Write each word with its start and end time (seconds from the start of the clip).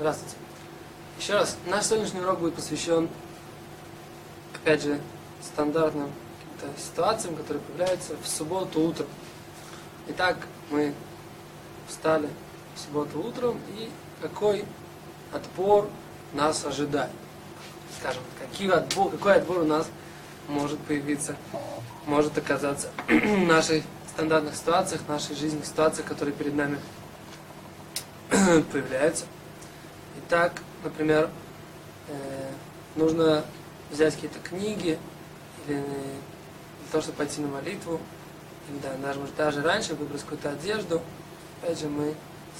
Здравствуйте. 0.00 0.36
Еще 1.18 1.34
раз, 1.34 1.58
наш 1.66 1.84
сегодняшний 1.84 2.20
урок 2.20 2.38
будет 2.38 2.54
посвящен, 2.54 3.06
опять 4.54 4.82
же, 4.82 4.98
стандартным 5.42 6.10
ситуациям, 6.78 7.36
которые 7.36 7.62
появляются 7.62 8.14
в 8.16 8.26
субботу 8.26 8.80
утром. 8.80 9.06
Итак, 10.08 10.38
мы 10.70 10.94
встали 11.86 12.30
в 12.74 12.80
субботу 12.80 13.20
утром, 13.20 13.60
и 13.76 13.90
какой 14.22 14.64
отбор 15.34 15.86
нас 16.32 16.64
ожидает? 16.64 17.10
Скажем, 17.98 18.22
какие 18.38 18.70
отбор, 18.70 19.10
какой 19.10 19.34
отбор 19.34 19.58
у 19.58 19.66
нас 19.66 19.86
может 20.48 20.78
появиться, 20.78 21.36
может 22.06 22.38
оказаться 22.38 22.88
в 23.06 23.46
нашей 23.46 23.82
стандартных 24.08 24.56
ситуациях, 24.56 25.02
нашей 25.08 25.36
жизненных 25.36 25.66
ситуациях, 25.66 26.08
которые 26.08 26.34
перед 26.34 26.54
нами 26.54 26.78
появляются. 28.72 29.26
Итак, 30.30 30.62
например, 30.84 31.28
э, 32.06 32.50
нужно 32.94 33.44
взять 33.90 34.14
какие-то 34.14 34.38
книги 34.38 34.96
или 35.66 35.74
для 35.74 36.92
того, 36.92 37.02
чтобы 37.02 37.18
пойти 37.18 37.40
на 37.40 37.48
молитву, 37.48 38.00
или 38.68 38.78
да, 38.78 38.94
даже, 39.02 39.18
может, 39.18 39.34
даже 39.34 39.60
раньше 39.60 39.96
выбрать 39.96 40.20
какую-то 40.20 40.50
одежду. 40.50 41.02
Опять 41.60 41.80
же, 41.80 41.88
мы 41.88 42.14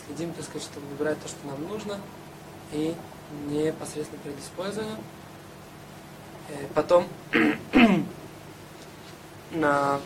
следим, 0.04 0.32
так 0.32 0.46
сказать, 0.46 0.64
чтобы 0.64 0.84
выбирать 0.88 1.22
то, 1.22 1.28
что 1.28 1.46
нам 1.46 1.62
нужно, 1.68 2.00
и 2.72 2.92
непосредственно 3.46 4.20
перед 4.24 4.40
использованием. 4.40 4.98
Э, 6.48 6.66
потом 6.74 7.06
на 9.52 10.00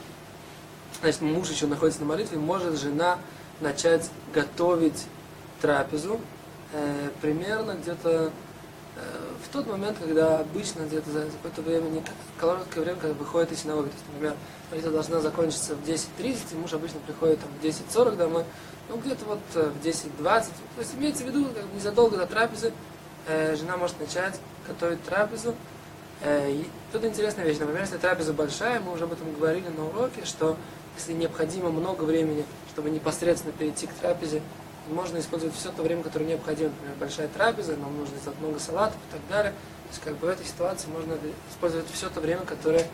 значит, 1.01 1.23
муж 1.23 1.49
еще 1.49 1.67
находится 1.67 2.03
на 2.03 2.09
молитве, 2.09 2.37
может 2.37 2.79
жена 2.79 3.19
начать 3.63 4.11
готовить 4.35 5.07
трапезу 5.63 6.17
э, 6.17 6.44
примерно 7.21 7.73
где-то 7.73 8.33
э, 8.97 9.01
в 9.45 9.53
тот 9.53 9.67
момент, 9.67 9.99
когда 9.99 10.41
обычно 10.41 10.83
где-то 10.83 11.11
за 11.11 11.27
какое-то 11.27 11.63
время, 11.63 11.89
не 11.89 12.03
короткое 12.39 12.81
время, 12.81 12.99
когда 13.01 13.15
выходит 13.15 13.53
из 13.53 13.63
синагоги. 13.63 13.89
То 13.89 13.95
есть, 13.95 14.07
например, 14.09 14.37
молитва 14.71 14.91
должна 14.91 15.21
закончиться 15.21 15.75
в 15.75 15.83
10.30, 15.89 16.37
и 16.53 16.57
муж 16.57 16.73
обычно 16.73 17.01
приходит 17.01 17.41
там, 17.41 17.51
в 17.61 17.65
10.40 17.65 18.17
домой, 18.17 18.45
ну 18.89 18.97
где-то 18.99 19.25
вот 19.25 19.41
э, 19.55 19.71
в 19.71 19.87
10.20. 19.87 20.21
То 20.23 20.43
есть 20.79 20.95
имеется 20.95 21.25
в 21.25 21.27
виду, 21.27 21.47
как 21.47 21.65
незадолго 21.75 22.17
до 22.17 22.27
трапезы 22.27 22.73
э, 23.27 23.57
жена 23.57 23.77
может 23.77 23.99
начать 24.01 24.39
готовить 24.67 25.03
трапезу. 25.05 25.55
Э, 26.23 26.63
тут 26.93 27.05
интересная 27.05 27.45
вещь, 27.45 27.59
например, 27.59 27.83
если 27.83 27.99
трапеза 27.99 28.33
большая, 28.33 28.81
мы 28.81 28.93
уже 28.93 29.05
об 29.05 29.13
этом 29.13 29.33
говорили 29.35 29.69
на 29.69 29.87
уроке, 29.87 30.25
что 30.25 30.57
если 30.97 31.13
необходимо 31.13 31.71
много 31.71 32.05
времени, 32.05 32.45
чтобы 32.73 32.91
непосредственно 32.91 33.53
перейти 33.53 33.87
к 33.87 33.93
трапезе, 33.95 34.43
можно 34.89 35.19
использовать 35.19 35.55
все 35.55 35.71
то 35.71 35.83
время, 35.83 36.03
которое 36.03 36.27
необходимо. 36.27 36.71
Например, 36.71 36.97
большая 36.99 37.29
трапеза, 37.29 37.77
нам 37.77 37.97
нужно 37.97 38.17
сделать 38.19 38.39
много 38.41 38.59
салатов 38.59 38.97
и 39.09 39.13
так 39.13 39.21
далее. 39.29 39.53
То 39.53 39.91
есть 39.91 40.03
как 40.03 40.17
бы 40.17 40.27
в 40.27 40.31
этой 40.31 40.47
ситуации 40.47 40.89
можно 40.89 41.17
использовать 41.51 41.87
все 41.93 42.09
то 42.09 42.21
время, 42.21 42.43
которое 42.43 42.87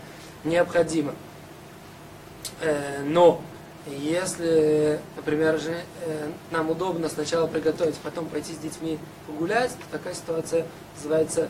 необходимо. 0.45 1.15
Э, 2.61 3.03
но 3.03 3.41
если, 3.87 5.01
например, 5.17 5.59
же, 5.59 5.75
э, 6.05 6.31
нам 6.51 6.71
удобно 6.71 7.09
сначала 7.09 7.47
приготовить, 7.47 7.97
потом 7.97 8.27
пойти 8.27 8.53
с 8.53 8.59
детьми 8.59 8.99
погулять, 9.27 9.71
то 9.71 9.99
такая 9.99 10.15
ситуация 10.15 10.67
называется 10.97 11.49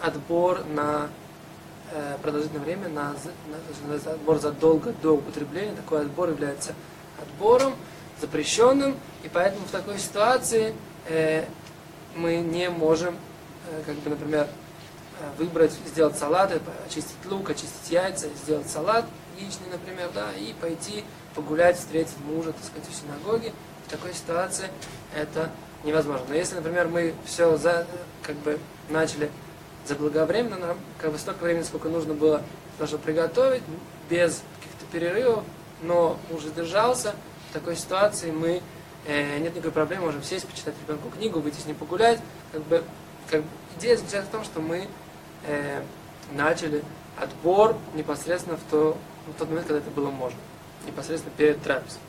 отбор 0.00 0.64
на 0.66 1.08
э, 1.92 2.16
продолжительное 2.22 2.64
время, 2.64 2.88
на, 2.88 3.14
на, 3.86 3.94
отбор 4.12 4.38
задолго 4.38 4.92
до 5.02 5.12
употребления. 5.12 5.74
Такой 5.76 6.02
отбор 6.02 6.30
является 6.30 6.74
отбором 7.20 7.74
запрещенным, 8.20 8.96
и 9.22 9.28
поэтому 9.28 9.66
в 9.66 9.70
такой 9.70 9.98
ситуации 9.98 10.74
э, 11.08 11.44
мы 12.16 12.36
не 12.36 12.68
можем, 12.70 13.16
э, 13.70 13.82
как 13.86 13.94
бы, 13.96 14.10
например, 14.10 14.46
э, 15.20 15.24
выбрать, 15.38 15.72
сделать 15.86 16.16
салат, 16.16 16.52
э, 16.52 16.60
очистить 16.86 17.16
лук, 17.26 17.50
очистить 17.50 17.90
яйца, 17.90 18.28
сделать 18.44 18.68
салат 18.68 19.04
яичный, 19.38 19.68
например, 19.70 20.10
да, 20.14 20.32
и 20.32 20.52
пойти 20.60 21.04
погулять, 21.34 21.78
встретить 21.78 22.18
мужа, 22.24 22.52
так 22.52 22.64
сказать, 22.64 22.88
в 22.88 22.94
синагоге. 22.94 23.52
В 23.86 23.90
такой 23.90 24.12
ситуации 24.12 24.68
это 25.14 25.50
невозможно. 25.84 26.26
Но 26.28 26.34
если, 26.34 26.56
например, 26.56 26.88
мы 26.88 27.14
все 27.24 27.56
за, 27.56 27.86
как 28.22 28.36
бы 28.36 28.58
начали 28.88 29.30
заблаговременно, 29.86 30.58
нам 30.58 30.78
как 30.98 31.12
бы 31.12 31.18
столько 31.18 31.44
времени, 31.44 31.62
сколько 31.62 31.88
нужно 31.88 32.14
было, 32.14 32.42
чтобы 32.84 33.02
приготовить, 33.02 33.62
без 34.10 34.42
каких-то 34.60 34.84
перерывов, 34.92 35.44
но 35.82 36.18
муж 36.30 36.42
сдержался, 36.42 37.14
в 37.50 37.52
такой 37.52 37.76
ситуации 37.76 38.30
мы 38.30 38.62
э, 39.06 39.38
нет 39.38 39.54
никакой 39.54 39.72
проблемы, 39.72 40.06
можем 40.06 40.22
сесть, 40.22 40.46
почитать 40.46 40.74
ребенку 40.82 41.10
книгу, 41.10 41.40
выйти 41.40 41.60
с 41.60 41.66
ним 41.66 41.76
погулять. 41.76 42.20
Как 42.52 42.62
бы, 42.64 42.84
как 43.30 43.42
идея 43.78 43.96
заключается 43.96 44.28
в 44.28 44.32
том, 44.32 44.44
что 44.44 44.60
мы 44.60 44.86
э, 45.46 45.82
начали 46.32 46.84
отбор 47.16 47.76
непосредственно 47.94 48.56
в, 48.56 48.70
то, 48.70 48.98
в 49.26 49.38
тот 49.38 49.48
момент, 49.48 49.66
когда 49.66 49.80
это 49.80 49.90
было 49.90 50.10
можно. 50.10 50.38
Непосредственно 50.86 51.34
перед 51.36 51.62
трапезой. 51.62 52.00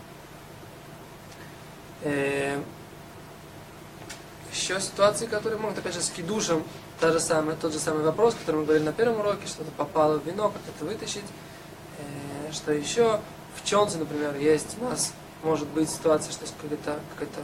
Э, 2.03 2.59
еще 4.51 4.79
ситуации, 4.81 5.25
которые 5.25 5.59
могут, 5.59 5.77
опять 5.77 5.93
же, 5.93 6.01
с 6.01 6.09
кидушем, 6.09 6.63
та 6.99 7.11
же 7.11 7.19
самая, 7.19 7.55
тот 7.55 7.71
же 7.71 7.79
самый 7.79 8.03
вопрос, 8.03 8.35
который 8.35 8.57
мы 8.57 8.63
говорили 8.63 8.85
на 8.85 8.93
первом 8.93 9.19
уроке, 9.19 9.47
что-то 9.47 9.71
попало 9.71 10.19
в 10.19 10.25
вино, 10.25 10.49
как 10.49 10.61
это 10.75 10.85
вытащить. 10.85 11.25
Э, 11.99 12.51
что 12.51 12.73
еще? 12.73 13.21
В 13.55 13.65
чонце, 13.65 13.97
например, 13.97 14.35
есть 14.35 14.77
у 14.79 14.85
нас 14.85 15.13
может 15.43 15.67
быть 15.69 15.89
ситуация, 15.89 16.31
что 16.31 16.43
есть 16.43 16.55
какой-то 16.61 16.99
какой 17.15 17.27
э, 17.27 17.41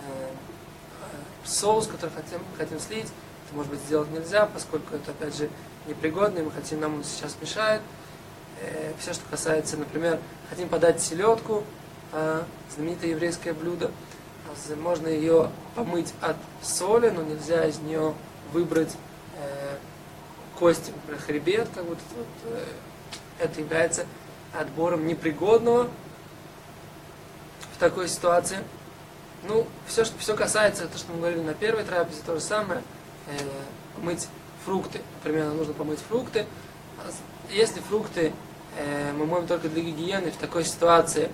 э, 0.00 0.26
соус, 1.44 1.86
который 1.86 2.10
хотим, 2.10 2.40
хотим 2.56 2.80
слить, 2.80 3.08
это 3.46 3.56
может 3.56 3.70
быть 3.70 3.80
сделать 3.80 4.10
нельзя, 4.10 4.46
поскольку 4.46 4.94
это 4.94 5.10
опять 5.10 5.36
же 5.36 5.48
непригодный, 5.86 6.42
мы 6.42 6.50
хотим, 6.50 6.80
нам 6.80 6.96
он 6.96 7.04
сейчас 7.04 7.36
мешает. 7.40 7.82
Э, 8.60 8.92
все, 8.98 9.12
что 9.12 9.24
касается, 9.30 9.76
например, 9.76 10.18
хотим 10.48 10.68
подать 10.68 11.00
селедку, 11.00 11.64
э, 12.12 12.42
знаменитое 12.74 13.10
еврейское 13.10 13.52
блюдо, 13.52 13.90
можно 14.76 15.08
ее 15.08 15.50
помыть 15.74 16.12
от 16.20 16.36
соли, 16.62 17.08
но 17.08 17.22
нельзя 17.22 17.64
из 17.66 17.78
нее 17.78 18.14
выбрать 18.52 18.94
э, 19.38 19.76
кости, 20.58 20.90
например, 20.90 21.20
хребет, 21.22 21.68
как 21.74 21.84
будто 21.84 22.02
вот, 22.16 22.26
э, 22.44 22.64
это 23.38 23.60
является 23.60 24.06
отбором 24.52 25.06
непригодного 25.06 25.88
такой 27.82 28.08
ситуации. 28.08 28.58
Ну, 29.42 29.66
все, 29.88 30.04
что, 30.04 30.16
все 30.18 30.36
касается, 30.36 30.86
то, 30.86 30.96
что 30.96 31.12
мы 31.12 31.18
говорили 31.18 31.40
на 31.40 31.52
первой 31.52 31.82
трапезе, 31.82 32.20
то 32.24 32.36
же 32.36 32.40
самое. 32.40 32.80
Э, 33.26 33.32
мыть 34.00 34.28
фрукты. 34.64 35.00
Примерно 35.24 35.54
нужно 35.54 35.74
помыть 35.74 35.98
фрукты. 35.98 36.46
Если 37.50 37.80
фрукты 37.80 38.32
э, 38.78 39.12
мы 39.12 39.26
моем 39.26 39.48
только 39.48 39.68
для 39.68 39.82
гигиены, 39.82 40.30
в 40.30 40.36
такой 40.36 40.64
ситуации 40.64 41.28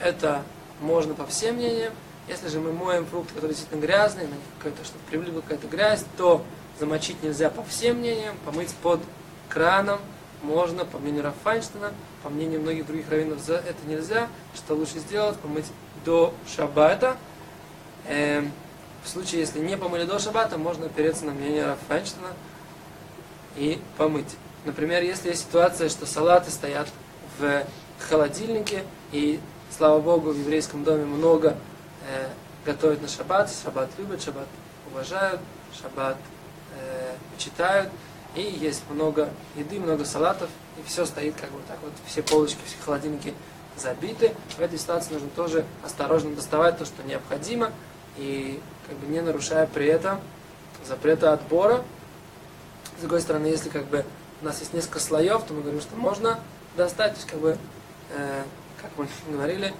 это 0.00 0.42
можно 0.80 1.14
по 1.14 1.26
всем 1.26 1.54
мнениям. 1.54 1.92
Если 2.26 2.48
же 2.48 2.58
мы 2.58 2.72
моем 2.72 3.06
фрукты, 3.06 3.34
которые 3.34 3.54
действительно 3.54 3.80
грязные, 3.80 4.26
на 4.26 4.32
них 4.32 4.42
какая-то, 4.58 4.84
чтобы 4.84 5.04
привлекла 5.08 5.42
какая-то 5.42 5.68
грязь, 5.68 6.04
то 6.16 6.42
замочить 6.80 7.22
нельзя 7.22 7.50
по 7.50 7.62
всем 7.62 7.98
мнениям, 7.98 8.34
помыть 8.44 8.74
под 8.82 9.00
краном 9.48 10.00
можно, 10.42 10.84
по 10.84 10.98
мнению 10.98 11.24
Рафайнштейна, 11.24 11.92
по 12.22 12.28
мнению 12.28 12.60
многих 12.60 12.86
других 12.86 13.10
раввинов, 13.10 13.40
за 13.40 13.54
это 13.54 13.78
нельзя. 13.86 14.28
Что 14.54 14.74
лучше 14.74 14.98
сделать? 14.98 15.38
Помыть 15.38 15.66
до 16.04 16.32
шаббата. 16.46 17.16
Эм, 18.06 18.52
в 19.04 19.08
случае, 19.08 19.40
если 19.40 19.60
не 19.60 19.76
помыли 19.76 20.04
до 20.04 20.18
шаббата, 20.18 20.58
можно 20.58 20.86
опереться 20.86 21.24
на 21.24 21.32
мнение 21.32 21.66
Рафайнштейна 21.66 22.28
и 23.56 23.80
помыть. 23.96 24.36
Например, 24.64 25.02
если 25.02 25.30
есть 25.30 25.42
ситуация, 25.42 25.88
что 25.88 26.06
салаты 26.06 26.50
стоят 26.50 26.88
в 27.38 27.64
холодильнике, 27.98 28.84
и, 29.12 29.40
слава 29.76 30.00
Богу, 30.00 30.32
в 30.32 30.38
еврейском 30.38 30.84
доме 30.84 31.04
много 31.04 31.56
э, 32.06 32.28
готовят 32.64 33.00
на 33.02 33.08
шаббат, 33.08 33.50
шаббат 33.50 33.90
любят, 33.98 34.22
шаббат 34.22 34.46
уважают, 34.92 35.40
шаббат 35.80 36.16
э, 36.78 37.14
читают, 37.38 37.90
и 38.34 38.42
есть 38.42 38.82
много 38.90 39.30
еды, 39.56 39.80
много 39.80 40.04
салатов, 40.04 40.48
и 40.78 40.86
все 40.86 41.06
стоит 41.06 41.34
как 41.36 41.50
бы 41.50 41.60
так 41.66 41.78
вот, 41.82 41.92
все 42.06 42.22
полочки, 42.22 42.58
все 42.66 42.76
холодильники 42.84 43.34
забиты. 43.76 44.34
В 44.56 44.60
этой 44.60 44.78
ситуации 44.78 45.14
нужно 45.14 45.28
тоже 45.30 45.64
осторожно 45.84 46.34
доставать 46.34 46.78
то, 46.78 46.84
что 46.84 47.02
необходимо, 47.02 47.72
и 48.16 48.60
как 48.86 48.96
бы 48.98 49.06
не 49.06 49.20
нарушая 49.20 49.66
при 49.66 49.86
этом 49.86 50.20
запрета 50.86 51.32
отбора. 51.32 51.84
С 52.96 53.00
другой 53.00 53.20
стороны, 53.20 53.46
если 53.46 53.68
как 53.68 53.86
бы 53.86 54.04
у 54.40 54.44
нас 54.44 54.58
есть 54.60 54.72
несколько 54.72 55.00
слоев, 55.00 55.42
то 55.44 55.54
мы 55.54 55.62
говорим, 55.62 55.80
что 55.80 55.96
можно 55.96 56.40
достать, 56.76 57.12
то 57.12 57.18
есть 57.18 57.30
как 57.30 57.40
бы, 57.40 57.56
э, 58.10 58.42
как 58.80 58.90
мы 58.96 59.08
говорили, 59.32 59.72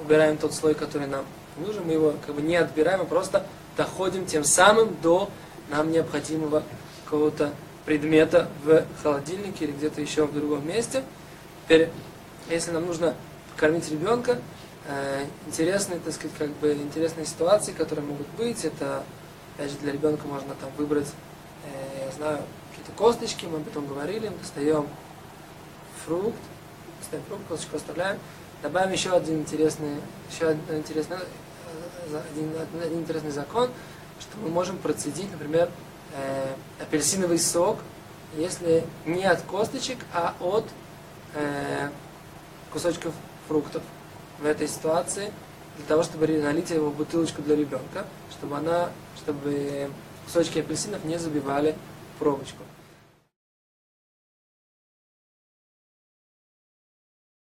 убираем 0.00 0.36
тот 0.36 0.54
слой, 0.54 0.74
который 0.74 1.06
нам 1.06 1.24
нужен, 1.58 1.84
мы 1.84 1.92
его 1.92 2.14
как 2.24 2.34
бы 2.34 2.42
не 2.42 2.56
отбираем, 2.56 3.00
а 3.00 3.04
просто 3.04 3.46
доходим 3.76 4.26
тем 4.26 4.44
самым 4.44 4.96
до 5.02 5.30
нам 5.70 5.90
необходимого 5.90 6.62
какого-то 7.06 7.52
предмета 7.86 8.48
в 8.62 8.84
холодильнике 9.02 9.64
или 9.64 9.72
где-то 9.72 10.02
еще 10.02 10.26
в 10.26 10.34
другом 10.34 10.68
месте. 10.68 11.02
Теперь, 11.64 11.88
если 12.50 12.72
нам 12.72 12.86
нужно 12.86 13.14
кормить 13.56 13.90
ребенка, 13.90 14.38
э, 14.86 15.24
интересные, 15.46 16.00
так 16.00 16.12
сказать, 16.12 16.36
как 16.36 16.50
бы 16.56 16.72
интересные 16.74 17.24
ситуации, 17.24 17.72
которые 17.72 18.04
могут 18.04 18.26
быть, 18.36 18.64
это 18.64 19.02
Опять 19.56 19.70
же, 19.70 19.78
для 19.78 19.92
ребенка 19.92 20.26
можно 20.26 20.54
там 20.54 20.68
выбрать, 20.76 21.08
э, 21.64 22.04
я 22.04 22.12
знаю, 22.12 22.42
какие-то 22.68 22.92
косточки, 22.92 23.46
мы 23.46 23.56
об 23.56 23.66
этом 23.66 23.86
говорили, 23.86 24.30
достаем 24.38 24.86
фрукт, 26.04 26.36
достаем 27.00 27.24
фрукт, 27.24 27.42
косточку 27.48 27.76
оставляем, 27.76 28.18
добавим 28.62 28.92
еще 28.92 29.12
один 29.12 29.40
интересный, 29.40 29.96
еще 30.30 30.48
один 30.48 30.76
интересный, 30.76 31.16
э, 31.16 32.20
один, 32.32 32.52
один 32.82 32.98
интересный 32.98 33.30
закон, 33.30 33.70
что 34.20 34.36
мы 34.42 34.50
можем 34.50 34.76
процедить, 34.76 35.32
например, 35.32 35.70
э, 36.14 36.54
апельсиновый 36.80 37.38
сок, 37.38 37.78
если 38.36 38.84
не 39.04 39.24
от 39.24 39.42
косточек, 39.42 39.98
а 40.12 40.34
от 40.40 40.64
э, 41.34 41.88
кусочков 42.72 43.12
фруктов. 43.48 43.82
В 44.40 44.44
этой 44.44 44.68
ситуации 44.68 45.32
для 45.76 45.86
того, 45.86 46.02
чтобы 46.02 46.26
налить 46.26 46.70
его 46.70 46.90
в 46.90 46.96
бутылочку 46.96 47.42
для 47.42 47.56
ребенка, 47.56 48.06
чтобы 48.30 48.56
она, 48.56 48.90
чтобы 49.16 49.90
кусочки 50.24 50.58
апельсинов 50.58 51.04
не 51.04 51.18
забивали 51.18 51.74
пробочку. 52.18 52.62